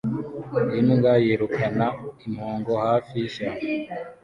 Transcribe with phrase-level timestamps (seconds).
[0.79, 1.87] Imbwa yirukana
[2.27, 3.63] impongo hafi yishyamba